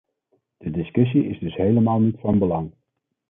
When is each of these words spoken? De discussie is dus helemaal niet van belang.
De 0.63 0.71
discussie 0.71 1.27
is 1.27 1.39
dus 1.39 1.55
helemaal 1.55 1.99
niet 1.99 2.19
van 2.19 2.39
belang. 2.39 2.73